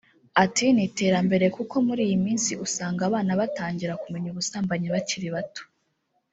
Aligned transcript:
Ati 0.43 0.65
“Ni 0.73 0.83
iterambere 0.89 1.45
kuko 1.57 1.75
muri 1.87 2.01
iyi 2.07 2.17
minsi 2.25 2.51
usanga 2.65 3.01
abana 3.09 3.31
batangira 3.39 3.99
kumenya 4.01 4.27
ubusambanyi 4.31 4.87
bakiri 4.93 5.27
bato 5.35 5.63